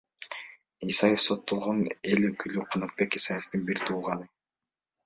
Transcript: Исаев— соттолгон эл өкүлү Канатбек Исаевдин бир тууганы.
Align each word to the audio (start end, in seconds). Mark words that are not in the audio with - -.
Исаев— 0.93 1.21
соттолгон 1.25 1.83
эл 2.15 2.27
өкүлү 2.31 2.67
Канатбек 2.73 3.21
Исаевдин 3.21 3.71
бир 3.71 3.87
тууганы. 3.93 4.33